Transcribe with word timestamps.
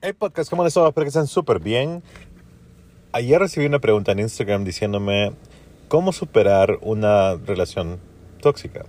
Hey 0.00 0.12
podcast, 0.12 0.48
¿cómo 0.48 0.62
les 0.62 0.78
va? 0.78 0.86
Espero 0.86 1.04
que 1.04 1.08
estén 1.08 1.26
súper 1.26 1.58
bien. 1.58 2.04
Ayer 3.10 3.40
recibí 3.40 3.66
una 3.66 3.80
pregunta 3.80 4.12
en 4.12 4.20
Instagram 4.20 4.62
diciéndome 4.62 5.32
cómo 5.88 6.12
superar 6.12 6.78
una 6.82 7.34
relación 7.34 7.98
tóxica. 8.40 8.84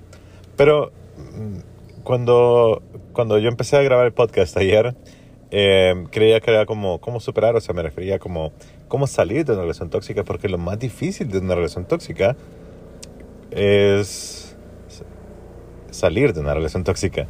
Pero 0.55 0.91
mm, 1.17 2.03
cuando, 2.03 2.83
cuando 3.11 3.39
yo 3.39 3.49
empecé 3.49 3.75
a 3.77 3.81
grabar 3.81 4.05
el 4.05 4.13
podcast 4.13 4.55
ayer, 4.57 4.95
eh, 5.49 6.05
creía 6.11 6.41
que 6.41 6.51
era 6.51 6.67
como 6.67 7.01
cómo 7.01 7.19
superar, 7.19 7.55
o 7.55 7.59
sea, 7.59 7.73
me 7.73 7.81
refería 7.81 8.19
como 8.19 8.51
cómo 8.87 9.07
salir 9.07 9.45
de 9.45 9.53
una 9.53 9.63
relación 9.63 9.89
tóxica, 9.89 10.23
porque 10.23 10.47
lo 10.47 10.59
más 10.59 10.77
difícil 10.77 11.31
de 11.31 11.39
una 11.39 11.55
relación 11.55 11.85
tóxica 11.85 12.35
es 13.49 14.55
salir 15.89 16.33
de 16.33 16.41
una 16.41 16.53
relación 16.53 16.83
tóxica. 16.83 17.25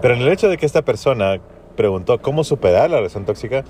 Pero 0.00 0.14
en 0.14 0.22
el 0.22 0.28
hecho 0.28 0.48
de 0.48 0.56
que 0.56 0.64
esta 0.64 0.80
persona 0.80 1.42
preguntó 1.78 2.20
cómo 2.20 2.42
superar 2.42 2.90
la 2.90 2.96
relación 2.96 3.24
tóxica, 3.24 3.62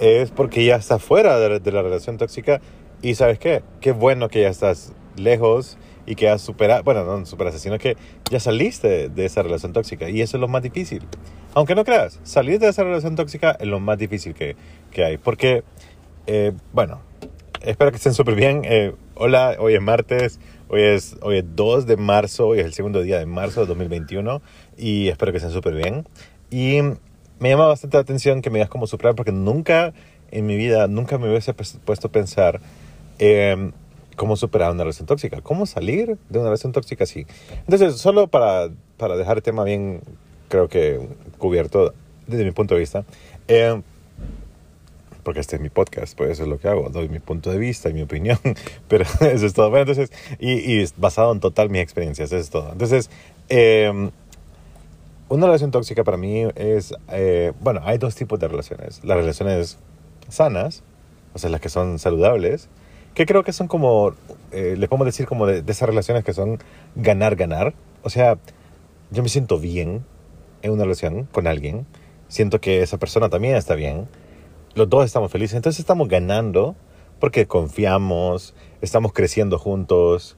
es 0.00 0.32
porque 0.32 0.64
ya 0.64 0.74
está 0.74 0.98
fuera 0.98 1.38
de, 1.38 1.72
la 1.72 1.80
relación 1.80 2.18
tóxica 2.18 2.60
y 3.02 3.14
sabes 3.14 3.38
qué, 3.38 3.62
qué 3.80 3.92
bueno 3.92 4.28
que 4.28 4.42
ya 4.42 4.48
estás 4.48 4.92
lejos 5.16 5.78
y 6.06 6.16
que 6.16 6.28
has 6.28 6.42
superado, 6.42 6.82
bueno, 6.82 7.04
no 7.04 7.24
superaste, 7.24 7.60
sino 7.60 7.78
que 7.78 7.96
ya 8.32 8.40
saliste 8.40 9.08
de 9.10 9.24
esa 9.24 9.44
relación 9.44 9.72
tóxica 9.72 10.10
y 10.10 10.22
eso 10.22 10.36
es 10.36 10.40
lo 10.40 10.48
más 10.48 10.60
difícil. 10.60 11.04
Aunque 11.54 11.76
no 11.76 11.84
creas, 11.84 12.18
salir 12.24 12.58
de 12.58 12.66
esa 12.66 12.82
relación 12.82 13.14
tóxica 13.14 13.56
es 13.60 13.68
lo 13.68 13.78
más 13.78 13.96
difícil 13.96 14.34
que, 14.34 14.56
que 14.90 15.04
hay, 15.04 15.16
porque, 15.16 15.62
eh, 16.26 16.50
bueno, 16.72 17.00
espero 17.60 17.92
que 17.92 17.98
estén 17.98 18.14
súper 18.14 18.34
bien. 18.34 18.62
Eh, 18.64 18.92
hola, 19.14 19.54
hoy 19.60 19.74
es 19.76 19.80
martes, 19.80 20.40
hoy 20.68 20.82
es, 20.82 21.16
hoy 21.22 21.38
es 21.38 21.44
2 21.54 21.86
de 21.86 21.96
marzo, 21.96 22.48
hoy 22.48 22.58
es 22.58 22.66
el 22.66 22.74
segundo 22.74 23.02
día 23.02 23.20
de 23.20 23.26
marzo 23.26 23.60
de 23.60 23.66
2021 23.66 24.42
y 24.76 25.06
espero 25.06 25.30
que 25.30 25.38
estén 25.38 25.52
súper 25.52 25.74
bien. 25.74 26.08
Y 26.50 26.80
me 27.38 27.50
llama 27.50 27.66
bastante 27.66 27.96
la 27.96 28.02
atención 28.02 28.42
que 28.42 28.50
me 28.50 28.58
digas 28.58 28.70
cómo 28.70 28.86
superar, 28.86 29.14
porque 29.14 29.32
nunca 29.32 29.92
en 30.30 30.46
mi 30.46 30.56
vida, 30.56 30.88
nunca 30.88 31.18
me 31.18 31.28
hubiese 31.28 31.54
puesto 31.54 32.08
a 32.08 32.12
pensar 32.12 32.60
eh, 33.18 33.70
cómo 34.16 34.36
superar 34.36 34.72
una 34.72 34.84
relación 34.84 35.06
tóxica, 35.06 35.40
cómo 35.40 35.66
salir 35.66 36.18
de 36.28 36.38
una 36.38 36.48
relación 36.48 36.72
tóxica 36.72 37.04
así. 37.04 37.26
Entonces, 37.60 37.96
solo 37.96 38.28
para, 38.28 38.70
para 38.96 39.16
dejar 39.16 39.36
el 39.36 39.42
tema 39.42 39.64
bien, 39.64 40.00
creo 40.48 40.68
que 40.68 41.00
cubierto 41.38 41.94
desde 42.26 42.44
mi 42.44 42.50
punto 42.50 42.74
de 42.74 42.80
vista, 42.80 43.04
eh, 43.48 43.80
porque 45.22 45.40
este 45.40 45.56
es 45.56 45.62
mi 45.62 45.70
podcast, 45.70 46.16
pues 46.16 46.30
eso 46.30 46.44
es 46.44 46.48
lo 46.48 46.58
que 46.58 46.68
hago, 46.68 46.88
doy 46.88 47.08
mi 47.08 47.18
punto 47.18 47.50
de 47.50 47.58
vista 47.58 47.90
y 47.90 47.92
mi 47.92 48.02
opinión, 48.02 48.38
pero 48.88 49.04
eso 49.20 49.46
es 49.46 49.52
todo. 49.52 49.70
Bueno, 49.70 49.90
entonces, 49.90 50.16
y, 50.38 50.52
y 50.52 50.86
basado 50.96 51.32
en 51.32 51.40
total 51.40 51.68
mis 51.68 51.82
experiencias, 51.82 52.32
eso 52.32 52.40
es 52.40 52.50
todo. 52.50 52.72
Entonces, 52.72 53.10
eh, 53.48 54.10
una 55.28 55.46
relación 55.46 55.70
tóxica 55.70 56.04
para 56.04 56.16
mí 56.16 56.46
es, 56.54 56.94
eh, 57.10 57.52
bueno, 57.60 57.80
hay 57.84 57.98
dos 57.98 58.14
tipos 58.14 58.38
de 58.38 58.48
relaciones. 58.48 59.02
Las 59.04 59.16
relaciones 59.16 59.78
sanas, 60.28 60.82
o 61.34 61.38
sea, 61.38 61.50
las 61.50 61.60
que 61.60 61.68
son 61.68 61.98
saludables, 61.98 62.68
que 63.14 63.26
creo 63.26 63.42
que 63.42 63.52
son 63.52 63.66
como, 63.66 64.12
eh, 64.52 64.76
le 64.78 64.88
podemos 64.88 65.06
decir 65.06 65.26
como 65.26 65.46
de, 65.46 65.64
esas 65.66 65.88
relaciones 65.88 66.24
que 66.24 66.32
son 66.32 66.58
ganar-ganar. 66.94 67.74
O 68.02 68.10
sea, 68.10 68.38
yo 69.10 69.22
me 69.22 69.28
siento 69.28 69.58
bien 69.58 70.04
en 70.62 70.70
una 70.70 70.84
relación 70.84 71.24
con 71.32 71.46
alguien, 71.46 71.86
siento 72.28 72.60
que 72.60 72.82
esa 72.82 72.98
persona 72.98 73.28
también 73.28 73.56
está 73.56 73.74
bien, 73.74 74.08
los 74.74 74.88
dos 74.88 75.04
estamos 75.04 75.32
felices, 75.32 75.56
entonces 75.56 75.80
estamos 75.80 76.08
ganando 76.08 76.76
porque 77.18 77.46
confiamos, 77.46 78.54
estamos 78.80 79.12
creciendo 79.12 79.58
juntos, 79.58 80.36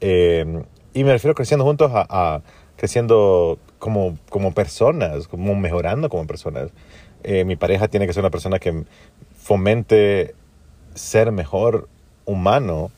eh, 0.00 0.64
y 0.94 1.04
me 1.04 1.12
refiero 1.12 1.34
creciendo 1.34 1.64
juntos 1.64 1.90
a 1.94 2.42
creciendo 2.76 3.58
como, 3.78 4.18
como 4.28 4.52
personas, 4.52 5.28
como 5.28 5.54
mejorando 5.54 6.08
como 6.08 6.26
personas. 6.26 6.70
Eh, 7.24 7.44
mi 7.44 7.56
pareja 7.56 7.88
tiene 7.88 8.06
que 8.06 8.12
ser 8.12 8.22
una 8.22 8.30
persona 8.30 8.58
que 8.58 8.84
fomente 9.36 10.34
ser 10.94 11.32
mejor 11.32 11.88
humano 12.24 12.90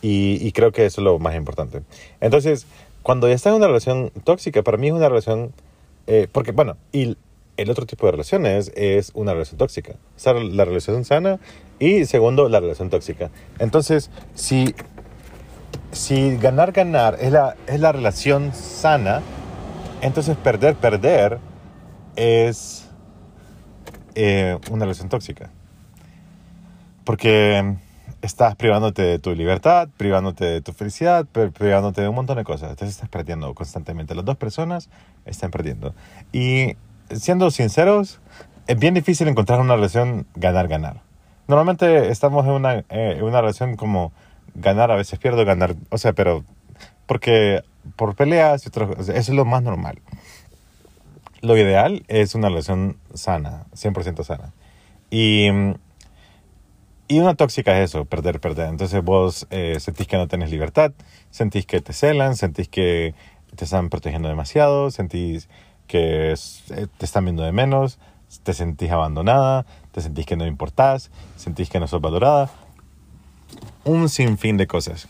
y, 0.00 0.52
creo 0.52 0.70
que 0.70 0.86
eso 0.86 1.00
es 1.00 1.04
lo 1.04 1.18
más 1.18 1.34
importante. 1.34 1.82
Entonces, 2.20 2.66
cuando 3.02 3.28
ya 3.28 3.34
está 3.34 3.50
en 3.50 3.56
una 3.56 3.66
relación 3.66 4.10
tóxica, 4.24 4.62
para 4.62 4.76
mí 4.76 4.86
es 4.86 4.92
una 4.92 5.08
relación, 5.08 5.52
eh, 6.06 6.28
porque 6.30 6.52
bueno, 6.52 6.76
y 6.92 7.16
el 7.56 7.70
otro 7.70 7.84
tipo 7.84 8.06
de 8.06 8.12
relaciones 8.12 8.70
es 8.76 9.10
una 9.14 9.32
relación 9.32 9.58
tóxica. 9.58 9.94
O 10.24 10.34
la 10.34 10.64
relación 10.64 11.04
sana 11.04 11.40
y 11.80 12.04
segundo, 12.04 12.48
la 12.48 12.60
relación 12.60 12.90
tóxica. 12.90 13.30
Entonces, 13.58 14.10
si 14.34 14.72
si 15.92 16.36
ganar, 16.36 16.72
ganar 16.72 17.16
es 17.20 17.32
la, 17.32 17.56
es 17.66 17.80
la 17.80 17.92
relación 17.92 18.52
sana, 18.54 19.22
entonces 20.00 20.36
perder, 20.36 20.76
perder 20.76 21.38
es 22.16 22.88
eh, 24.14 24.58
una 24.70 24.84
relación 24.84 25.08
tóxica. 25.08 25.50
Porque 27.04 27.76
estás 28.22 28.56
privándote 28.56 29.02
de 29.02 29.18
tu 29.18 29.34
libertad, 29.34 29.88
privándote 29.96 30.44
de 30.44 30.60
tu 30.60 30.72
felicidad, 30.72 31.24
privándote 31.26 32.02
de 32.02 32.08
un 32.08 32.14
montón 32.14 32.36
de 32.36 32.44
cosas. 32.44 32.70
Entonces 32.70 32.96
estás 32.96 33.08
perdiendo 33.08 33.54
constantemente. 33.54 34.14
Las 34.14 34.24
dos 34.24 34.36
personas 34.36 34.90
están 35.24 35.50
perdiendo. 35.50 35.94
Y 36.32 36.76
siendo 37.10 37.50
sinceros, 37.50 38.20
es 38.66 38.78
bien 38.78 38.94
difícil 38.94 39.28
encontrar 39.28 39.60
una 39.60 39.76
relación 39.76 40.26
ganar-ganar. 40.34 41.00
Normalmente 41.46 42.10
estamos 42.10 42.44
en 42.44 42.52
una, 42.52 42.84
eh, 42.90 43.20
una 43.22 43.40
relación 43.40 43.76
como 43.76 44.12
ganar, 44.54 44.90
a 44.90 44.96
veces 44.96 45.18
pierdo, 45.18 45.44
ganar, 45.44 45.74
o 45.90 45.96
sea, 45.96 46.12
pero 46.12 46.44
porque 47.06 47.62
por 47.96 48.14
peleas, 48.14 48.66
eso 48.66 49.08
es 49.08 49.28
lo 49.28 49.44
más 49.44 49.62
normal. 49.62 50.00
Lo 51.40 51.56
ideal 51.56 52.04
es 52.08 52.34
una 52.34 52.48
relación 52.48 52.98
sana, 53.14 53.66
100% 53.74 54.24
sana. 54.24 54.52
Y, 55.10 55.48
y 57.06 57.20
una 57.20 57.34
tóxica 57.34 57.78
es 57.78 57.90
eso, 57.90 58.04
perder, 58.04 58.40
perder. 58.40 58.68
Entonces 58.68 59.02
vos 59.02 59.46
eh, 59.50 59.78
sentís 59.80 60.06
que 60.06 60.16
no 60.16 60.28
tenés 60.28 60.50
libertad, 60.50 60.92
sentís 61.30 61.66
que 61.66 61.80
te 61.80 61.92
celan, 61.92 62.36
sentís 62.36 62.68
que 62.68 63.14
te 63.54 63.64
están 63.64 63.88
protegiendo 63.88 64.28
demasiado, 64.28 64.90
sentís 64.90 65.48
que 65.86 66.32
eh, 66.32 66.86
te 66.98 67.04
están 67.04 67.24
viendo 67.24 67.42
de 67.44 67.52
menos, 67.52 67.98
te 68.42 68.52
sentís 68.52 68.90
abandonada, 68.90 69.64
te 69.92 70.00
sentís 70.00 70.26
que 70.26 70.36
no 70.36 70.46
importás, 70.46 71.10
sentís 71.36 71.70
que 71.70 71.80
no 71.80 71.86
sos 71.86 72.00
valorada 72.00 72.50
un 73.84 74.08
sinfín 74.08 74.56
de 74.56 74.66
cosas. 74.66 75.08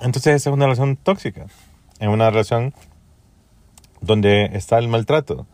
Entonces 0.00 0.36
esa 0.36 0.50
es 0.50 0.54
una 0.54 0.66
relación 0.66 0.96
tóxica. 0.96 1.46
Es 1.98 2.08
una 2.08 2.30
relación 2.30 2.74
donde 4.00 4.50
está 4.52 4.78
el 4.78 4.88
maltrato 4.88 5.46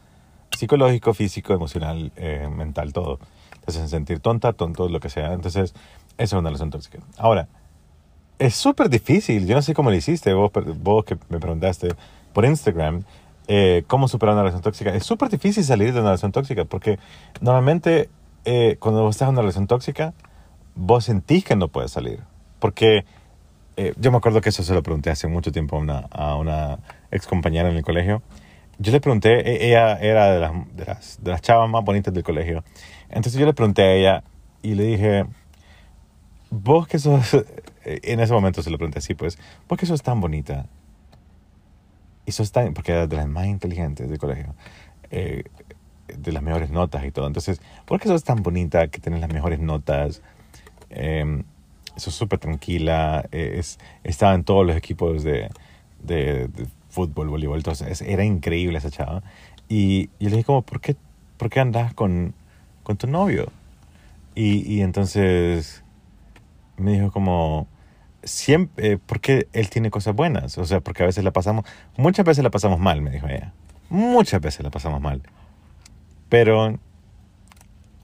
psicológico, 0.56 1.14
físico, 1.14 1.52
emocional, 1.52 2.12
eh, 2.16 2.48
mental, 2.54 2.92
todo. 2.92 3.18
Entonces 3.54 3.90
sentir 3.90 4.20
tonta, 4.20 4.52
tonto, 4.52 4.88
lo 4.88 5.00
que 5.00 5.08
sea. 5.08 5.32
Entonces 5.32 5.74
esa 6.16 6.36
es 6.36 6.40
una 6.40 6.50
relación 6.50 6.70
tóxica. 6.70 6.98
Ahora, 7.16 7.48
es 8.38 8.54
súper 8.54 8.88
difícil. 8.88 9.46
Yo 9.46 9.54
no 9.54 9.62
sé 9.62 9.74
cómo 9.74 9.90
lo 9.90 9.96
hiciste, 9.96 10.32
vos, 10.34 10.50
vos 10.82 11.04
que 11.04 11.16
me 11.28 11.38
preguntaste 11.38 11.88
por 12.32 12.44
Instagram, 12.44 13.04
eh, 13.46 13.84
cómo 13.86 14.08
superar 14.08 14.34
una 14.34 14.42
relación 14.42 14.62
tóxica. 14.62 14.94
Es 14.94 15.04
súper 15.04 15.28
difícil 15.28 15.64
salir 15.64 15.92
de 15.92 16.00
una 16.00 16.10
relación 16.10 16.32
tóxica 16.32 16.64
porque 16.64 16.98
normalmente 17.40 18.08
eh, 18.44 18.76
cuando 18.78 19.02
vos 19.02 19.14
estás 19.16 19.28
en 19.28 19.34
una 19.34 19.42
relación 19.42 19.66
tóxica, 19.66 20.14
vos 20.74 21.04
sentís 21.04 21.44
que 21.44 21.56
no 21.56 21.68
puedes 21.68 21.90
salir. 21.90 22.20
Porque 22.58 23.04
eh, 23.76 23.94
yo 23.96 24.10
me 24.10 24.18
acuerdo 24.18 24.40
que 24.40 24.50
eso 24.50 24.62
se 24.62 24.72
lo 24.72 24.82
pregunté 24.82 25.10
hace 25.10 25.26
mucho 25.26 25.50
tiempo 25.50 25.76
a 25.76 25.80
una, 25.80 25.98
a 26.10 26.36
una 26.36 26.78
ex 27.10 27.26
compañera 27.26 27.70
en 27.70 27.76
el 27.76 27.82
colegio. 27.82 28.22
Yo 28.78 28.92
le 28.92 29.00
pregunté, 29.00 29.40
e, 29.48 29.68
ella 29.68 29.98
era 29.98 30.32
de 30.32 30.40
las, 30.40 30.76
de, 30.76 30.84
las, 30.84 31.22
de 31.22 31.30
las 31.30 31.42
chavas 31.42 31.68
más 31.68 31.84
bonitas 31.84 32.14
del 32.14 32.22
colegio. 32.22 32.64
Entonces 33.08 33.34
yo 33.34 33.46
le 33.46 33.54
pregunté 33.54 33.82
a 33.82 33.92
ella 33.92 34.24
y 34.62 34.74
le 34.74 34.84
dije, 34.84 35.26
vos 36.50 36.86
que 36.86 36.98
sos, 36.98 37.36
en 37.84 38.20
ese 38.20 38.32
momento 38.32 38.62
se 38.62 38.70
lo 38.70 38.78
pregunté 38.78 38.98
así, 38.98 39.14
pues, 39.14 39.38
vos 39.68 39.78
que 39.78 39.86
sos 39.86 40.02
tan 40.02 40.20
bonita 40.20 40.66
y 42.26 42.32
sos 42.32 42.52
tan, 42.52 42.74
porque 42.74 42.92
era 42.92 43.06
de 43.06 43.16
las 43.16 43.26
más 43.26 43.46
inteligentes 43.46 44.08
del 44.08 44.18
colegio, 44.18 44.54
eh, 45.10 45.44
de 46.06 46.32
las 46.32 46.42
mejores 46.42 46.70
notas 46.70 47.04
y 47.04 47.10
todo. 47.10 47.26
Entonces, 47.26 47.60
¿por 47.86 48.00
qué 48.00 48.08
sos 48.08 48.22
tan 48.22 48.42
bonita 48.42 48.88
que 48.88 49.00
tienes 49.00 49.20
las 49.20 49.32
mejores 49.32 49.58
notas? 49.58 50.22
Eh, 50.90 51.42
es 51.96 52.02
súper 52.02 52.38
tranquila. 52.38 53.26
Es, 53.30 53.78
estaba 54.02 54.34
en 54.34 54.44
todos 54.44 54.66
los 54.66 54.76
equipos 54.76 55.22
de, 55.22 55.50
de, 56.02 56.48
fútbol, 56.88 57.28
voleibol. 57.28 57.58
Entonces, 57.58 58.02
era 58.02 58.24
increíble 58.24 58.78
esa 58.78 58.90
chava. 58.90 59.22
Y, 59.68 60.06
yo 60.20 60.30
le 60.30 60.36
dije 60.36 60.44
como, 60.44 60.62
¿por 60.62 60.80
qué, 60.80 60.96
por 61.36 61.50
qué 61.50 61.60
andas 61.60 61.94
con, 61.94 62.34
con 62.82 62.96
tu 62.96 63.06
novio? 63.06 63.50
Y, 64.34 64.72
y 64.72 64.82
entonces 64.82 65.82
me 66.76 66.92
dijo 66.92 67.12
como, 67.12 67.68
siempre, 68.24 68.92
eh, 68.92 68.98
porque 69.04 69.48
él 69.52 69.70
tiene 69.70 69.90
cosas 69.90 70.14
buenas. 70.14 70.58
O 70.58 70.64
sea, 70.64 70.80
porque 70.80 71.02
a 71.02 71.06
veces 71.06 71.24
la 71.24 71.32
pasamos, 71.32 71.64
muchas 71.96 72.24
veces 72.24 72.42
la 72.42 72.50
pasamos 72.50 72.80
mal, 72.80 73.00
me 73.02 73.10
dijo 73.10 73.28
ella. 73.28 73.52
Muchas 73.90 74.40
veces 74.40 74.64
la 74.64 74.70
pasamos 74.70 75.00
mal. 75.00 75.22
Pero 76.28 76.78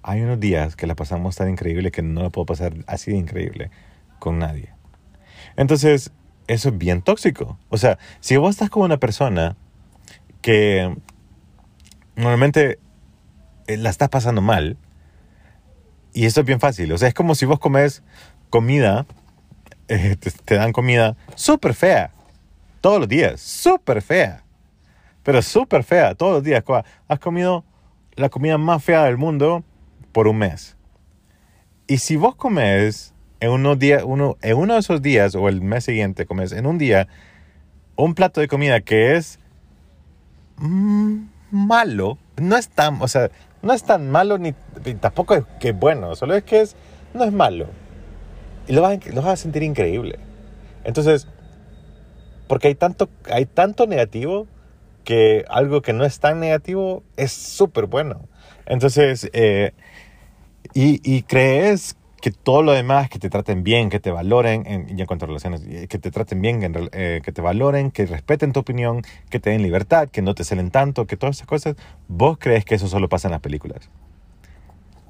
hay 0.02 0.22
unos 0.22 0.40
días 0.40 0.76
que 0.76 0.86
la 0.86 0.94
pasamos 0.94 1.36
tan 1.36 1.50
increíble 1.50 1.90
que 1.90 2.02
no 2.02 2.22
la 2.22 2.30
puedo 2.30 2.46
pasar 2.46 2.74
así 2.86 3.10
de 3.10 3.18
increíble 3.18 3.70
con 4.18 4.38
nadie. 4.38 4.70
Entonces, 5.56 6.12
eso 6.46 6.70
es 6.70 6.78
bien 6.78 7.02
tóxico. 7.02 7.58
O 7.68 7.78
sea, 7.78 7.98
si 8.20 8.36
vos 8.36 8.50
estás 8.50 8.70
con 8.70 8.82
una 8.82 8.98
persona 8.98 9.56
que 10.42 10.94
normalmente 12.16 12.78
eh, 13.66 13.76
la 13.76 13.90
estás 13.90 14.08
pasando 14.08 14.40
mal, 14.40 14.76
y 16.12 16.26
esto 16.26 16.40
es 16.40 16.46
bien 16.46 16.60
fácil, 16.60 16.92
o 16.92 16.98
sea, 16.98 17.08
es 17.08 17.14
como 17.14 17.34
si 17.34 17.46
vos 17.46 17.60
comes 17.60 18.02
comida, 18.48 19.06
eh, 19.88 20.16
te, 20.44 20.54
dan 20.56 20.72
comida 20.72 21.16
súper 21.34 21.74
fea, 21.74 22.10
todos 22.80 23.00
los 23.00 23.08
días, 23.08 23.40
súper 23.40 24.02
fea, 24.02 24.42
pero 25.22 25.42
súper 25.42 25.84
fea, 25.84 26.14
todos 26.14 26.34
los 26.34 26.42
días. 26.42 26.64
Has 27.06 27.18
comido 27.20 27.64
la 28.14 28.28
comida 28.28 28.58
más 28.58 28.82
fea 28.82 29.04
del 29.04 29.18
mundo 29.18 29.62
por 30.12 30.28
un 30.28 30.38
mes. 30.38 30.76
Y 31.86 31.98
si 31.98 32.16
vos 32.16 32.36
comes 32.36 33.14
en, 33.40 33.50
unos 33.50 33.78
días, 33.78 34.02
uno, 34.04 34.36
en 34.42 34.56
uno 34.56 34.74
de 34.74 34.80
esos 34.80 35.02
días 35.02 35.34
o 35.34 35.48
el 35.48 35.60
mes 35.60 35.84
siguiente, 35.84 36.26
comes 36.26 36.52
en 36.52 36.66
un 36.66 36.78
día 36.78 37.08
un 37.96 38.14
plato 38.14 38.40
de 38.40 38.48
comida 38.48 38.80
que 38.80 39.16
es 39.16 39.38
mm, 40.56 41.18
malo, 41.50 42.18
no 42.36 42.56
es 42.56 42.68
tan, 42.68 43.00
o 43.02 43.08
sea, 43.08 43.30
no 43.62 43.72
es 43.72 43.82
tan 43.82 44.10
malo 44.10 44.38
ni, 44.38 44.54
tampoco 45.00 45.34
es 45.34 45.44
que 45.58 45.72
bueno, 45.72 46.14
solo 46.14 46.34
es 46.34 46.44
que 46.44 46.60
es, 46.60 46.76
no 47.12 47.24
es 47.24 47.32
malo. 47.32 47.66
Y 48.68 48.72
lo 48.72 48.82
vas, 48.82 49.04
lo 49.06 49.22
vas 49.22 49.32
a 49.32 49.36
sentir 49.36 49.62
increíble. 49.62 50.18
Entonces, 50.84 51.26
porque 52.46 52.68
hay 52.68 52.74
tanto, 52.74 53.08
hay 53.30 53.46
tanto 53.46 53.86
negativo 53.86 54.46
que 55.04 55.44
algo 55.48 55.82
que 55.82 55.92
no 55.92 56.04
es 56.04 56.20
tan 56.20 56.40
negativo 56.40 57.02
es 57.16 57.32
súper 57.32 57.86
bueno. 57.86 58.28
Entonces, 58.66 59.28
eh, 59.32 59.72
y, 60.74 61.00
y, 61.04 61.22
crees 61.22 61.96
que 62.20 62.30
todo 62.30 62.62
lo 62.62 62.72
demás, 62.72 63.08
que 63.08 63.18
te 63.18 63.30
traten 63.30 63.64
bien, 63.64 63.88
que 63.88 63.98
te 63.98 64.10
valoren, 64.10 64.66
en, 64.66 64.96
y 64.96 65.00
en 65.00 65.06
cuanto 65.06 65.24
a 65.24 65.28
relaciones, 65.28 65.62
eh, 65.66 65.86
que 65.88 65.98
te 65.98 66.10
traten 66.10 66.40
bien, 66.40 66.60
eh, 66.92 67.20
que 67.24 67.32
te 67.32 67.40
valoren, 67.40 67.90
que 67.90 68.06
respeten 68.06 68.52
tu 68.52 68.60
opinión, 68.60 69.02
que 69.30 69.40
te 69.40 69.50
den 69.50 69.62
libertad, 69.62 70.08
que 70.08 70.22
no 70.22 70.34
te 70.34 70.44
celen 70.44 70.70
tanto, 70.70 71.06
que 71.06 71.16
todas 71.16 71.36
esas 71.36 71.46
cosas, 71.46 71.76
vos 72.08 72.36
crees 72.38 72.64
que 72.64 72.74
eso 72.74 72.88
solo 72.88 73.08
pasa 73.08 73.28
en 73.28 73.32
las 73.32 73.40
películas. 73.40 73.90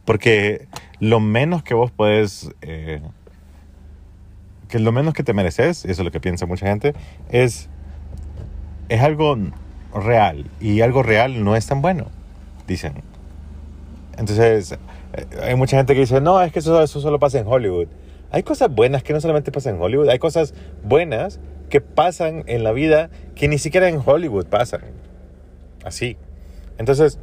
Porque 0.05 0.69
lo 0.99 1.21
menos 1.21 1.63
que 1.63 1.75
vos 1.75 1.91
puedes, 1.91 2.51
eh, 2.63 3.03
que 4.69 4.79
lo 4.79 4.93
menos 4.93 5.15
que 5.15 5.23
te 5.23 5.35
mereces, 5.35 5.85
eso 5.85 6.03
es 6.03 6.05
lo 6.05 6.11
que 6.11 6.21
piensa 6.21 6.47
mucha 6.47 6.67
gente, 6.67 6.95
es, 7.31 7.69
es 8.89 9.01
algo 9.01 9.37
real. 9.95 10.47
Y 10.61 10.81
algo 10.81 11.03
real 11.03 11.45
no 11.45 11.57
es 11.57 11.67
tan 11.67 11.83
bueno, 11.83 12.07
dicen. 12.67 13.10
Entonces, 14.21 14.73
eh, 15.15 15.25
hay 15.43 15.55
mucha 15.55 15.79
gente 15.79 15.95
que 15.95 16.01
dice, 16.01 16.21
no, 16.21 16.43
es 16.43 16.53
que 16.53 16.59
eso, 16.59 16.87
solo 16.87 17.19
pasa 17.19 17.39
en 17.39 17.47
Hollywood. 17.47 17.89
Hay 18.31 18.43
cosas 18.43 18.73
buenas 18.73 19.03
que 19.03 19.15
no 19.15 19.21
solamente 19.21 19.51
pasan 19.51 19.77
en 19.77 19.83
Hollywood, 19.83 20.11
hay 20.11 20.19
cosas 20.19 20.53
buenas 20.85 21.41
que 21.71 21.81
pasan 21.81 22.45
en 22.47 22.63
la 22.63 22.73
vida 22.73 23.09
que 23.35 23.49
ni 23.49 23.57
siquiera 23.57 23.89
en 23.89 23.99
Hollywood 24.05 24.45
pasan. 24.45 24.83
Así. 25.85 26.19
Entonces, 26.77 27.19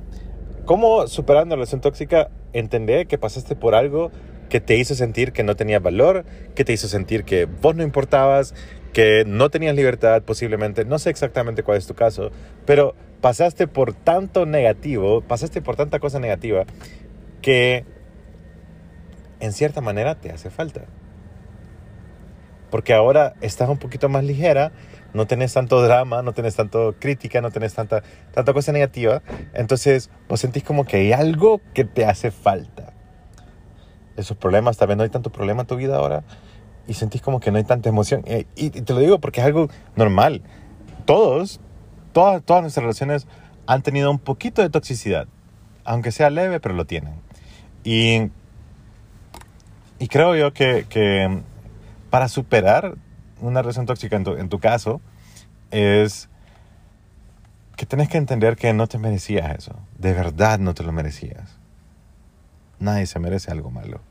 ¿cómo 0.66 1.06
superando 1.08 1.56
la 1.56 1.60
relación 1.60 1.82
tóxica 1.82 2.30
entender 2.52 3.06
que 3.06 3.20
pasaste 3.20 3.56
por 3.56 3.76
algo 3.76 4.12
que 4.50 4.60
te 4.60 4.76
hizo 4.76 4.96
sentir 4.96 5.34
que 5.34 5.44
no 5.44 5.56
tenías 5.56 5.84
valor, 5.84 6.26
que 6.56 6.66
te 6.66 6.74
hizo 6.74 6.88
sentir 6.88 7.26
que 7.26 7.46
vos 7.46 7.76
no 7.76 7.84
importabas, 7.84 8.56
que 8.92 9.24
no 9.28 9.52
tenías 9.52 9.76
libertad 9.76 10.24
posiblemente, 10.24 10.84
no 10.84 10.98
sé 10.98 11.12
exactamente 11.12 11.62
cuál 11.62 11.78
es 11.78 11.86
tu 11.86 11.94
caso, 11.94 12.32
pero 12.66 12.96
pasaste 13.22 13.68
por 13.68 13.94
tanto 13.94 14.46
negativo, 14.46 15.22
pasaste 15.22 15.62
por 15.62 15.76
tanta 15.76 16.00
cosa 16.00 16.20
negativa 16.20 16.66
que 17.42 17.86
en 19.40 19.54
cierta 19.54 19.82
manera 19.82 20.16
te 20.16 20.32
hace 20.32 20.50
falta. 20.50 20.86
Porque 22.70 22.94
ahora 22.94 23.34
estás 23.42 23.70
un 23.70 23.78
poquito 23.78 24.10
más 24.10 24.24
ligera, 24.24 24.72
no 25.14 25.26
tenés 25.26 25.54
tanto 25.54 25.82
drama, 25.82 26.22
no 26.22 26.34
tenés 26.34 26.56
tanto 26.56 26.96
crítica, 27.00 27.40
no 27.40 27.50
tenés 27.52 27.74
tanta, 27.74 28.04
tanta 28.34 28.54
cosa 28.54 28.72
negativa. 28.72 29.22
Entonces 29.54 30.10
vos 30.28 30.40
sentís 30.40 30.64
como 30.64 30.86
que 30.86 30.98
hay 30.98 31.14
algo 31.14 31.62
que 31.74 31.86
te 31.86 32.06
hace 32.06 32.32
falta. 32.32 32.94
Esos 34.18 34.36
problemas, 34.36 34.78
tal 34.78 34.90
vez 34.90 34.98
no 34.98 35.04
hay 35.04 35.10
tanto 35.10 35.32
problema 35.32 35.62
en 35.62 35.68
tu 35.68 35.76
vida 35.76 35.98
ahora 35.98 36.24
y 36.88 36.94
sentís 36.94 37.22
como 37.22 37.40
que 37.40 37.52
no 37.52 37.58
hay 37.58 37.64
tanta 37.64 37.90
emoción. 37.90 38.24
Eh, 38.26 38.46
y, 38.56 38.70
te 38.70 38.94
lo 38.94 39.00
digo 39.00 39.20
porque 39.20 39.42
es 39.42 39.46
algo 39.46 39.70
normal. 39.96 40.42
Todos, 41.06 41.60
todas, 42.18 42.42
todas 42.42 42.64
nuestras 42.64 42.82
relaciones 42.82 43.28
han 43.68 43.84
tenido 43.84 44.10
un 44.10 44.18
poquito 44.18 44.64
de 44.64 44.72
toxicidad. 44.72 45.28
Aunque 45.84 46.12
sea 46.12 46.32
leve, 46.32 46.60
pero 46.60 46.74
lo 46.74 46.86
tienen. 46.86 47.14
Y, 47.84 48.32
y 50.00 50.08
creo 50.08 50.36
yo 50.36 50.52
que, 50.52 50.88
que, 50.90 51.44
para 52.10 52.28
superar 52.28 52.96
una 53.40 53.62
relación 53.62 53.86
tóxica 53.86 54.16
en 54.16 54.24
tu, 54.24 54.32
en 54.36 54.50
tu 54.50 54.58
caso 54.58 55.00
es 55.70 56.28
que 57.76 57.86
tenés 57.86 58.10
que 58.10 58.18
entender 58.18 58.56
que 58.56 58.74
no 58.74 58.88
te 58.88 58.98
merecías 58.98 59.56
eso. 59.56 59.76
De 60.00 60.14
verdad 60.14 60.58
no 60.58 60.74
te 60.74 60.82
lo 60.82 60.92
merecías. 60.92 61.60
Nadie 62.80 63.06
se 63.06 63.20
merece 63.20 63.52
algo 63.52 63.70
malo. 63.70 64.02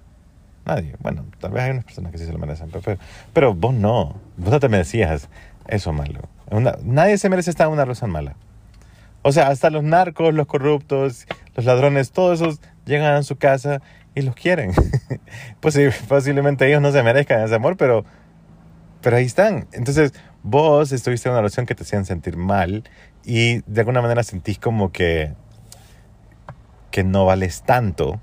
Nadie. 0.65 0.95
Bueno, 1.01 1.27
tal 1.41 1.51
vez 1.51 1.65
hay 1.65 1.71
unas 1.73 1.85
personas 1.85 2.13
que 2.13 2.19
sí 2.19 2.25
se 2.25 2.33
lo 2.33 2.39
merecen, 2.39 2.71
pero, 2.71 3.01
pero, 3.33 3.53
vos 3.53 3.75
no. 3.75 4.15
Vos 4.37 4.53
no 4.53 4.61
te 4.61 4.69
merecías 4.69 5.29
eso 5.67 5.93
malo. 5.93 6.21
Nadie 6.83 7.19
se 7.19 7.29
merece 7.29 7.51
estar 7.51 7.67
en 7.67 7.73
una 7.73 7.85
relación 7.85 8.11
mala. 8.11 8.37
O 9.23 9.33
sea, 9.33 9.49
hasta 9.49 9.71
los 9.71 9.83
narcos, 9.83 10.33
los 10.35 10.47
corruptos, 10.47 11.27
los 11.57 11.65
ladrones, 11.65 12.13
todos 12.13 12.41
esos 12.41 12.61
llegan 12.85 13.15
a 13.15 13.23
su 13.23 13.37
casa 13.37 13.83
y 14.15 14.23
los 14.23 14.35
quieren. 14.37 14.73
pues 15.61 15.79
posiblemente 16.09 16.69
ellos 16.69 16.81
no 16.81 16.93
se 16.93 17.03
merezcan 17.03 17.43
ese 17.43 17.55
amor, 17.55 17.77
pero, 17.77 18.05
pero 19.01 19.17
ahí 19.17 19.25
están. 19.25 19.67
Entonces, 19.73 20.15
vos 20.45 20.93
estuviste 20.93 21.29
en 21.29 21.33
una 21.33 21.41
relación 21.41 21.67
que 21.67 21.75
te 21.75 21.83
hacían 21.83 22.05
sentir 22.05 22.37
mal 22.37 22.85
y 23.25 23.63
de 23.63 23.81
alguna 23.81 24.01
manera 24.01 24.23
sentís 24.23 24.61
como 24.61 24.93
que, 24.93 25.35
que 26.93 27.03
no 27.03 27.27
vales 27.27 27.63
tanto 27.63 28.21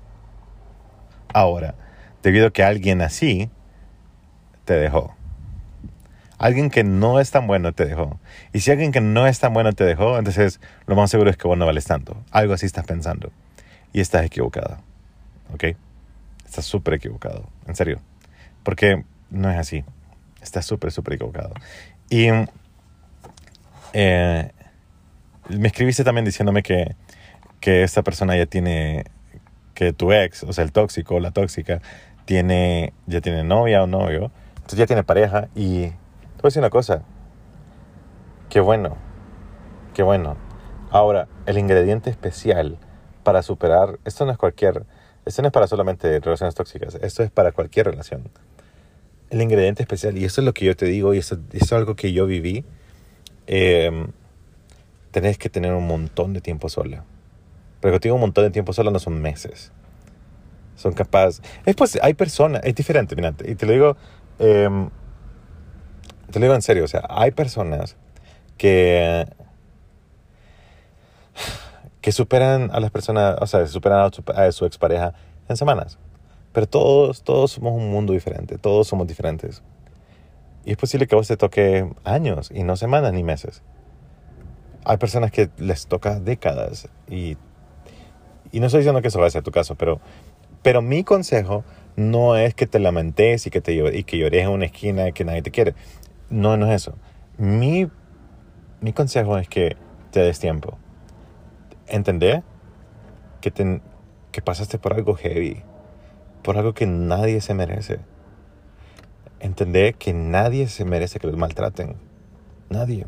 ahora 1.34 1.74
debido 2.22 2.46
a 2.46 2.50
que 2.50 2.64
alguien 2.64 3.02
así 3.02 3.50
te 4.64 4.72
dejó. 4.72 5.14
Alguien 6.38 6.70
que 6.70 6.84
no 6.84 7.20
es 7.20 7.30
tan 7.30 7.46
bueno 7.46 7.72
te 7.72 7.86
dejó. 7.86 8.18
Y 8.52 8.60
si 8.60 8.70
alguien 8.70 8.92
que 8.92 9.00
no 9.00 9.26
es 9.26 9.38
tan 9.38 9.52
bueno 9.52 9.72
te 9.72 9.84
dejó, 9.84 10.18
entonces 10.18 10.60
lo 10.86 10.96
más 10.96 11.10
seguro 11.10 11.30
es 11.30 11.36
que 11.36 11.46
vos 11.46 11.56
no 11.56 11.66
vales 11.66 11.84
tanto. 11.84 12.16
Algo 12.30 12.54
así 12.54 12.66
estás 12.66 12.86
pensando. 12.86 13.30
Y 13.92 14.00
estás 14.00 14.24
equivocado. 14.24 14.78
¿Ok? 15.52 15.64
Estás 16.44 16.64
súper 16.64 16.94
equivocado. 16.94 17.48
En 17.66 17.76
serio. 17.76 18.00
Porque 18.62 19.04
no 19.30 19.50
es 19.50 19.58
así. 19.58 19.84
Estás 20.42 20.66
súper, 20.66 20.90
súper 20.92 21.14
equivocado. 21.14 21.54
Y 22.10 22.28
eh, 23.92 24.50
me 25.48 25.68
escribiste 25.68 26.04
también 26.04 26.24
diciéndome 26.24 26.62
que, 26.62 26.96
que 27.60 27.82
esta 27.82 28.02
persona 28.02 28.36
ya 28.36 28.46
tiene, 28.46 29.04
que 29.74 29.92
tu 29.92 30.12
ex, 30.12 30.42
o 30.42 30.52
sea, 30.52 30.64
el 30.64 30.72
tóxico 30.72 31.16
o 31.16 31.20
la 31.20 31.30
tóxica, 31.30 31.80
tiene, 32.24 32.92
ya 33.06 33.20
tiene 33.20 33.44
novia 33.44 33.82
o 33.82 33.86
novio, 33.86 34.30
entonces 34.56 34.78
ya 34.78 34.86
tiene 34.86 35.04
pareja 35.04 35.48
y 35.54 35.92
voy 36.44 36.48
a 36.48 36.50
decir 36.50 36.60
una 36.60 36.68
cosa, 36.68 37.02
qué 38.50 38.60
bueno, 38.60 38.98
qué 39.94 40.02
bueno. 40.02 40.36
Ahora, 40.90 41.26
el 41.46 41.56
ingrediente 41.56 42.10
especial 42.10 42.76
para 43.22 43.42
superar, 43.42 43.98
esto 44.04 44.26
no 44.26 44.32
es 44.32 44.36
cualquier, 44.36 44.84
esto 45.24 45.40
no 45.40 45.48
es 45.48 45.52
para 45.52 45.66
solamente 45.66 46.20
relaciones 46.20 46.54
tóxicas, 46.54 46.96
esto 46.96 47.22
es 47.22 47.30
para 47.30 47.52
cualquier 47.52 47.86
relación. 47.86 48.28
El 49.30 49.40
ingrediente 49.40 49.82
especial, 49.82 50.18
y 50.18 50.26
eso 50.26 50.42
es 50.42 50.44
lo 50.44 50.52
que 50.52 50.66
yo 50.66 50.76
te 50.76 50.84
digo, 50.84 51.14
y 51.14 51.18
eso, 51.18 51.38
es 51.50 51.72
algo 51.72 51.96
que 51.96 52.12
yo 52.12 52.26
viví, 52.26 52.62
eh, 53.46 54.06
tenés 55.12 55.38
que 55.38 55.48
tener 55.48 55.72
un 55.72 55.86
montón 55.86 56.34
de 56.34 56.42
tiempo 56.42 56.68
sola. 56.68 57.04
Pero 57.80 57.98
digo 58.00 58.16
un 58.16 58.20
montón 58.20 58.44
de 58.44 58.50
tiempo 58.50 58.74
sola 58.74 58.90
no 58.90 58.98
son 58.98 59.18
meses 59.22 59.72
son 60.76 60.92
capaces. 60.92 61.40
Es 61.64 61.76
pues, 61.76 61.98
hay 62.02 62.14
personas, 62.14 62.60
es 62.64 62.74
diferente, 62.74 63.14
mira, 63.16 63.32
y 63.46 63.54
te 63.54 63.64
lo 63.64 63.72
digo, 63.72 63.96
em, 64.40 64.90
te 66.34 66.40
lo 66.40 66.46
digo 66.46 66.56
en 66.56 66.62
serio, 66.62 66.82
o 66.82 66.88
sea, 66.88 67.04
hay 67.08 67.30
personas 67.30 67.96
que 68.58 69.24
que 72.00 72.10
superan 72.10 72.70
a 72.72 72.80
las 72.80 72.90
personas, 72.90 73.36
o 73.40 73.46
sea, 73.46 73.64
superan 73.68 74.00
a 74.00 74.10
su, 74.10 74.24
a 74.34 74.50
su 74.50 74.66
expareja 74.66 75.14
en 75.48 75.56
semanas. 75.56 75.96
Pero 76.52 76.66
todos, 76.66 77.22
todos 77.22 77.52
somos 77.52 77.72
un 77.72 77.88
mundo 77.88 78.12
diferente, 78.12 78.58
todos 78.58 78.88
somos 78.88 79.06
diferentes. 79.06 79.62
Y 80.64 80.72
es 80.72 80.76
posible 80.76 81.06
que 81.06 81.14
a 81.14 81.18
vos 81.18 81.28
te 81.28 81.36
toque 81.36 81.88
años 82.02 82.50
y 82.52 82.64
no 82.64 82.76
semanas 82.76 83.12
ni 83.12 83.22
meses. 83.22 83.62
Hay 84.84 84.96
personas 84.96 85.30
que 85.30 85.50
les 85.56 85.86
toca 85.86 86.18
décadas 86.18 86.88
y, 87.08 87.36
y 88.50 88.58
no 88.58 88.66
estoy 88.66 88.80
diciendo 88.80 89.00
que 89.02 89.08
eso 89.08 89.20
va 89.20 89.28
a 89.28 89.30
ser 89.30 89.44
tu 89.44 89.52
caso, 89.52 89.76
pero 89.76 90.00
pero 90.64 90.80
mi 90.80 91.04
consejo 91.04 91.62
no 91.94 92.36
es 92.36 92.54
que 92.54 92.66
te 92.66 92.78
lamentes 92.78 93.46
y 93.46 93.50
que, 93.50 93.60
te, 93.60 93.74
y 93.74 94.02
que 94.04 94.16
llores 94.16 94.44
en 94.44 94.48
una 94.48 94.64
esquina 94.64 95.08
y 95.08 95.12
que 95.12 95.22
nadie 95.22 95.42
te 95.42 95.50
quiere. 95.50 95.74
No, 96.34 96.56
no 96.56 96.66
es 96.66 96.82
eso. 96.82 96.96
Mi, 97.38 97.88
mi 98.80 98.92
consejo 98.92 99.38
es 99.38 99.48
que 99.48 99.76
te 100.10 100.18
des 100.18 100.40
tiempo. 100.40 100.76
Entender 101.86 102.42
que, 103.40 103.52
te, 103.52 103.80
que 104.32 104.42
pasaste 104.42 104.80
por 104.80 104.94
algo 104.94 105.14
heavy, 105.14 105.62
por 106.42 106.58
algo 106.58 106.74
que 106.74 106.86
nadie 106.86 107.40
se 107.40 107.54
merece. 107.54 108.00
Entender 109.38 109.94
que 109.94 110.12
nadie 110.12 110.66
se 110.66 110.84
merece 110.84 111.20
que 111.20 111.28
los 111.28 111.36
maltraten. 111.36 111.94
Nadie. 112.68 113.06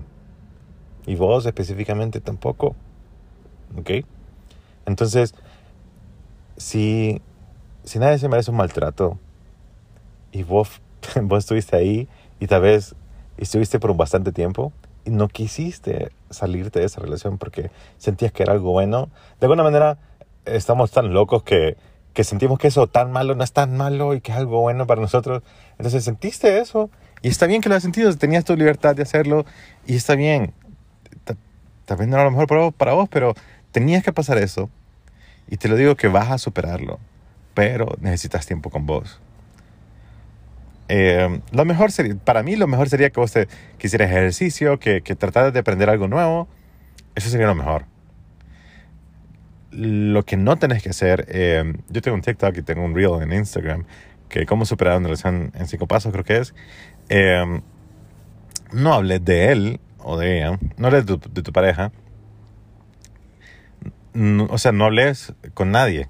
Y 1.05 1.17
vos 1.17 1.47
específicamente 1.47 2.21
tampoco. 2.21 2.77
¿Ok? 3.77 3.91
Entonces, 4.87 5.35
si, 6.57 7.21
si 7.83 7.99
nadie 7.99 8.19
se 8.19 8.29
merece 8.29 8.53
un 8.53 8.59
maltrato 8.59 9.19
y 10.31 10.45
vos, 10.45 10.81
vos 11.23 11.41
estuviste 11.41 11.75
ahí 11.75 12.09
y 12.39 12.47
tal 12.47 12.63
vez 12.63 12.95
estuviste 13.43 13.79
por 13.79 13.97
bastante 13.97 14.33
tiempo 14.33 14.73
y 15.05 15.11
no 15.11 15.29
quisiste 15.29 16.11
salirte 16.31 16.81
de 16.81 16.87
esa 16.87 17.01
relación 17.01 17.39
porque 17.39 17.71
sentías 17.99 18.33
que 18.33 18.43
era 18.43 18.53
algo 18.53 18.73
bueno, 18.73 19.09
de 19.41 19.47
alguna 19.47 19.63
manera 19.63 19.99
estamos 20.45 20.91
tan 20.91 21.13
locos 21.13 21.43
que, 21.43 21.77
que 22.13 22.25
sentimos 22.25 22.59
que 22.59 22.69
eso 22.69 22.87
tan 22.87 23.13
malo 23.13 23.35
no 23.35 23.45
es 23.45 23.53
tan 23.53 23.77
malo 23.77 24.15
y 24.15 24.21
que 24.21 24.33
es 24.33 24.39
algo 24.39 24.61
bueno 24.61 24.87
para 24.87 25.01
nosotros. 25.01 25.43
Entonces 25.79 26.05
sentiste 26.05 26.59
eso 26.59 26.91
y 27.23 27.29
está 27.29 27.47
bien 27.47 27.61
que 27.61 27.69
lo 27.69 27.75
has 27.75 27.83
sentido, 27.83 28.15
tenías 28.17 28.45
tu 28.45 28.57
libertad 28.57 28.95
de 28.95 29.03
hacerlo 29.03 29.45
y 29.87 29.97
está 29.97 30.15
bien. 30.15 30.53
Tal 31.85 31.97
vez 31.99 32.09
no 32.09 32.23
lo 32.23 32.31
mejor 32.31 32.75
para 32.75 32.95
vos, 32.95 33.09
pero 33.09 33.35
tenías 33.71 34.03
que 34.03 34.13
pasar 34.13 34.39
eso. 34.39 34.71
Y 35.49 35.59
te 35.59 35.69
lo 35.69 35.77
digo 35.77 35.95
que 35.95 36.09
vas 36.09 36.31
a 36.31 36.39
superarlo, 36.39 36.99
pero 37.55 37.95
necesitas 38.01 38.47
tiempo 38.47 38.71
con 38.71 38.87
vos. 38.87 39.21
Eh, 40.89 41.41
lo 41.53 41.65
mejor 41.65 41.91
sería, 41.91 42.15
para 42.17 42.43
mí 42.43 42.57
lo 42.57 42.67
mejor 42.67 42.89
sería 42.89 43.11
que 43.11 43.21
vos 43.21 43.33
te 43.33 43.49
quisieras 43.79 44.11
ejercicio, 44.11 44.79
que, 44.79 45.03
que 45.03 45.17
trataras 45.17 45.53
de 45.53 45.61
aprender 45.61 45.91
algo 45.91 46.09
nuevo. 46.09 46.49
Eso 47.15 47.29
sería 47.29 47.47
lo 47.47 47.55
mejor. 47.55 47.87
Lo 49.73 50.25
que 50.25 50.37
no 50.37 50.57
tenés 50.57 50.83
que 50.83 50.91
hacer, 50.91 51.27
eh, 51.29 51.75
yo 51.89 52.03
tengo 52.03 52.15
un 52.15 52.23
TikTok 52.23 52.57
y 52.57 52.63
tengo 52.63 52.85
un 52.85 52.95
reel 52.95 53.23
en 53.23 53.33
Instagram, 53.33 53.85
que 54.29 54.47
cómo 54.47 54.65
superar 54.65 54.97
una 54.97 55.09
relación 55.09 55.53
en 55.55 55.67
cinco 55.67 55.87
pasos 55.87 56.13
creo 56.13 56.25
que 56.25 56.39
es. 56.39 56.55
Eh, 57.09 57.61
no 58.73 58.95
hables 58.95 59.25
de 59.25 59.53
él 59.53 59.81
o 59.99 60.19
de 60.19 60.39
ella, 60.39 60.59
no 60.77 60.87
hables 60.87 61.07
de 61.07 61.19
tu, 61.19 61.31
de 61.31 61.43
tu 61.43 61.53
pareja. 61.53 61.93
No, 64.15 64.47
o 64.51 64.57
sea, 64.57 64.73
no 64.73 64.87
hables 64.87 65.35
con 65.53 65.71
nadie 65.73 66.09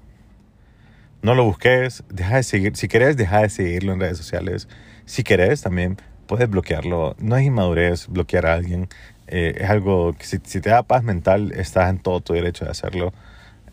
no 1.21 1.35
lo 1.35 1.43
busques, 1.43 2.03
deja 2.09 2.37
de 2.37 2.43
seguir, 2.43 2.75
si 2.75 2.87
querés, 2.87 3.17
deja 3.17 3.41
de 3.41 3.49
seguirlo 3.49 3.93
en 3.93 3.99
redes 3.99 4.17
sociales. 4.17 4.67
Si 5.05 5.23
querés, 5.23 5.61
también 5.61 5.97
puedes 6.27 6.49
bloquearlo. 6.49 7.15
No 7.19 7.35
es 7.37 7.45
inmadurez 7.45 8.07
bloquear 8.07 8.45
a 8.45 8.53
alguien. 8.53 8.89
Eh, 9.27 9.55
es 9.59 9.69
algo 9.69 10.13
que 10.13 10.25
si, 10.25 10.39
te 10.39 10.69
da 10.69 10.83
paz 10.83 11.03
mental, 11.03 11.51
estás 11.53 11.89
en 11.89 11.99
todo 11.99 12.21
tu 12.21 12.33
derecho 12.33 12.65
de 12.65 12.71
hacerlo. 12.71 13.13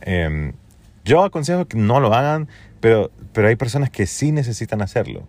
Em, 0.00 0.52
yo 1.04 1.22
aconsejo 1.24 1.66
que 1.66 1.76
no 1.76 2.00
lo 2.00 2.14
hagan, 2.14 2.48
pero, 2.80 3.10
pero 3.32 3.48
hay 3.48 3.56
personas 3.56 3.90
que 3.90 4.06
sí 4.06 4.32
necesitan 4.32 4.82
hacerlo. 4.82 5.26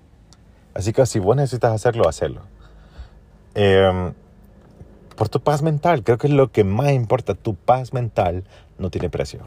Así 0.73 0.93
que 0.93 1.05
si 1.05 1.19
vos 1.19 1.35
necesitas 1.35 1.73
hacerlo, 1.73 2.07
hacelo. 2.07 2.41
Em, 3.55 4.13
por 5.15 5.29
tu 5.29 5.41
paz 5.41 5.61
mental, 5.61 6.03
creo 6.03 6.17
que 6.17 6.27
es 6.27 6.33
lo 6.33 6.51
que 6.51 6.63
más 6.63 6.91
importa. 6.91 7.35
Tu 7.35 7.55
paz 7.55 7.93
mental 7.93 8.43
no 8.77 8.89
tiene 8.89 9.09
precio. 9.09 9.41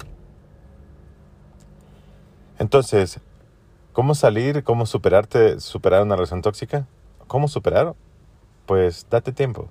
Entonces, 2.59 3.21
¿cómo 3.93 4.15
salir? 4.15 4.65
¿Cómo 4.65 4.85
superarte, 4.87 5.61
superar 5.61 6.03
una 6.03 6.17
relación 6.17 6.43
tóxica? 6.43 6.87
¿Cómo 7.27 7.49
superar? 7.49 7.95
Pues 8.67 9.07
date 9.09 9.33
tiempo. 9.33 9.69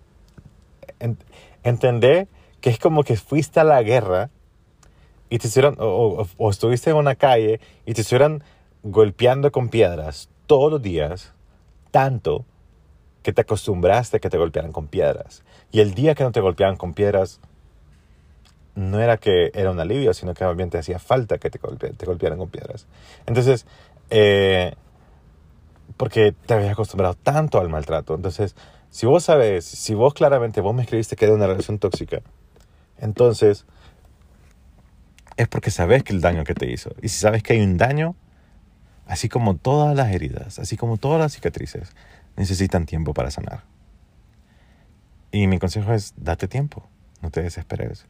entender 1.63 2.27
que 2.61 2.69
es 2.69 2.79
como 2.79 3.03
que 3.03 3.17
fuiste 3.17 3.59
a 3.59 3.63
la 3.63 3.83
guerra 3.83 4.29
y 5.29 5.39
te 5.39 5.47
hicieron, 5.47 5.75
o, 5.79 6.25
estuviste 6.49 6.89
en 6.89 6.95
una 6.95 7.15
calle 7.15 7.59
y 7.85 7.93
te 7.93 8.01
estuvieran 8.01 8.43
golpeando 8.83 9.51
con 9.51 9.69
piedras 9.69 10.29
todos 10.45 10.71
los 10.71 10.81
días, 10.81 11.33
tanto 11.91 12.45
que 13.21 13.33
te 13.33 13.41
acostumbraste 13.41 14.17
a 14.17 14.19
que 14.21 14.29
te 14.29 14.37
golpearan 14.37 14.71
con 14.71 14.87
piedras. 14.87 15.43
Y 15.71 15.81
el 15.81 15.93
día 15.93 16.15
que 16.15 16.23
no 16.23 16.31
te 16.31 16.39
golpeaban 16.39 16.77
con 16.77 16.93
piedras, 16.93 17.41
no 18.77 18.99
era 18.99 19.17
que 19.17 19.49
era 19.55 19.71
un 19.71 19.79
alivio, 19.79 20.13
sino 20.13 20.35
que 20.35 20.43
realmente 20.43 20.73
te 20.73 20.79
hacía 20.79 20.99
falta 20.99 21.39
que 21.39 21.49
te, 21.49 21.59
te 21.59 22.05
golpearan 22.05 22.37
con 22.37 22.49
piedras. 22.49 22.85
Entonces, 23.25 23.65
eh, 24.11 24.75
porque 25.97 26.31
te 26.45 26.53
habías 26.53 26.73
acostumbrado 26.73 27.15
tanto 27.15 27.59
al 27.59 27.69
maltrato. 27.69 28.13
Entonces, 28.13 28.55
si 28.91 29.07
vos 29.07 29.23
sabes, 29.23 29.65
si 29.65 29.95
vos 29.95 30.13
claramente, 30.13 30.61
vos 30.61 30.75
me 30.75 30.83
escribiste 30.83 31.15
que 31.15 31.25
era 31.25 31.33
una 31.33 31.47
relación 31.47 31.79
tóxica, 31.79 32.21
entonces 32.99 33.65
es 35.37 35.47
porque 35.47 35.71
sabes 35.71 36.03
que 36.03 36.13
el 36.13 36.21
daño 36.21 36.43
que 36.43 36.53
te 36.53 36.71
hizo. 36.71 36.91
Y 37.01 37.09
si 37.09 37.19
sabes 37.19 37.41
que 37.41 37.53
hay 37.53 37.61
un 37.61 37.77
daño, 37.77 38.15
así 39.07 39.27
como 39.27 39.55
todas 39.55 39.95
las 39.95 40.11
heridas, 40.11 40.59
así 40.59 40.77
como 40.77 40.97
todas 40.97 41.19
las 41.19 41.33
cicatrices, 41.33 41.95
necesitan 42.35 42.85
tiempo 42.85 43.15
para 43.15 43.31
sanar. 43.31 43.63
Y 45.31 45.47
mi 45.47 45.57
consejo 45.57 45.93
es, 45.93 46.13
date 46.15 46.47
tiempo, 46.47 46.87
no 47.21 47.31
te 47.31 47.41
desesperes. 47.41 48.05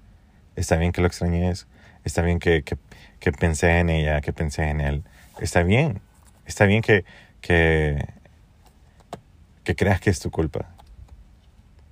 Está 0.58 0.76
bien 0.76 0.92
que 0.92 1.02
lo 1.02 1.08
extrañes. 1.08 1.68
Está 2.04 2.24
bien 2.24 2.40
que, 2.40 2.64
que, 2.64 3.32
pensé 3.32 3.80
en 3.80 3.92
ella, 3.92 4.22
que 4.22 4.34
pensé 4.34 4.64
en 4.64 4.82
él. 4.82 5.04
Está 5.40 5.62
bien. 5.62 6.02
Está 6.48 6.66
bien 6.66 6.82
que, 6.82 7.06
que, 7.42 8.04
que 9.64 9.76
creas 9.76 10.02
que 10.02 10.10
es 10.10 10.20
tu 10.20 10.32
culpa. 10.32 10.72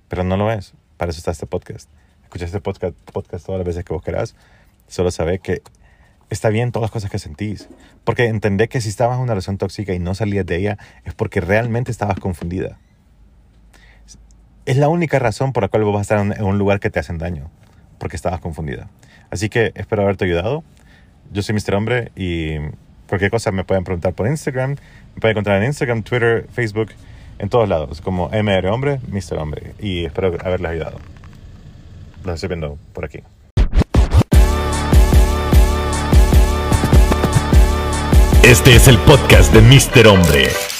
Pero 0.08 0.24
no 0.24 0.36
lo 0.36 0.50
es. 0.50 0.74
Para 0.96 1.10
eso 1.10 1.18
está 1.18 1.30
este 1.30 1.46
podcast. 1.46 1.88
Escucha 2.24 2.44
este 2.44 2.60
podcast, 2.60 2.96
podcast 3.12 3.46
todas 3.46 3.60
las 3.60 3.66
veces 3.66 3.84
que 3.84 3.92
vos 3.92 4.02
querás. 4.02 4.34
Solo 4.88 5.12
sabe 5.12 5.38
que 5.38 5.62
está 6.28 6.48
bien 6.48 6.72
todas 6.72 6.86
las 6.86 6.90
cosas 6.90 7.08
que 7.08 7.20
sentís. 7.20 7.68
Porque 8.02 8.26
entendé 8.26 8.68
que 8.68 8.80
si 8.80 8.88
estabas 8.88 9.18
en 9.18 9.22
una 9.22 9.34
relación 9.34 9.58
tóxica 9.58 9.94
y 9.94 10.00
no 10.00 10.16
salías 10.16 10.44
de 10.44 10.56
ella 10.56 10.78
es 11.04 11.14
porque 11.14 11.40
realmente 11.40 11.92
estabas 11.92 12.18
confundida. 12.18 12.80
Es 14.64 14.76
la 14.76 14.88
única 14.88 15.20
razón 15.20 15.52
por 15.52 15.62
la 15.62 15.68
cual 15.68 15.84
vos 15.84 15.94
vas 15.94 16.10
a 16.10 16.16
estar 16.16 16.36
en 16.36 16.44
un 16.44 16.58
lugar 16.58 16.80
que 16.80 16.90
te 16.90 16.98
hacen 16.98 17.18
daño 17.18 17.48
porque 17.98 18.16
estabas 18.16 18.40
confundida. 18.40 18.88
Así 19.30 19.48
que 19.48 19.72
espero 19.74 20.02
haberte 20.02 20.24
ayudado. 20.24 20.62
Yo 21.32 21.42
soy 21.42 21.54
Mr. 21.54 21.74
Hombre 21.74 22.12
y 22.14 22.56
cualquier 23.08 23.30
cosa 23.30 23.50
me 23.52 23.64
pueden 23.64 23.84
preguntar 23.84 24.12
por 24.14 24.26
Instagram. 24.26 24.76
Me 25.14 25.20
pueden 25.20 25.36
encontrar 25.36 25.62
en 25.62 25.68
Instagram, 25.68 26.02
Twitter, 26.02 26.46
Facebook, 26.52 26.90
en 27.38 27.48
todos 27.48 27.68
lados, 27.68 28.00
como 28.00 28.30
MR 28.30 28.68
Hombre, 28.68 29.00
Mr. 29.08 29.38
Hombre. 29.38 29.74
Y 29.80 30.04
espero 30.04 30.28
haberles 30.44 30.70
ayudado. 30.70 30.98
Los 32.24 32.34
estoy 32.34 32.48
viendo 32.48 32.78
por 32.92 33.04
aquí. 33.04 33.20
Este 38.42 38.76
es 38.76 38.86
el 38.86 38.98
podcast 38.98 39.52
de 39.52 39.60
Mr. 39.60 40.06
Hombre. 40.06 40.75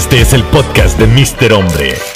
Este 0.00 0.22
es 0.22 0.32
el 0.32 0.42
podcast 0.44 0.98
de 0.98 1.06
Mr. 1.06 1.52
Hombre. 1.52 2.09